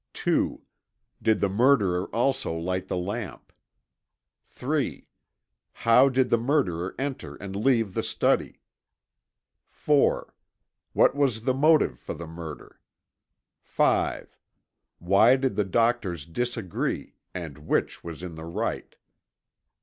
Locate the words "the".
1.41-1.47, 2.87-2.97, 6.31-6.39, 7.93-8.01, 11.43-11.53, 12.15-12.25, 15.55-15.63, 18.33-18.45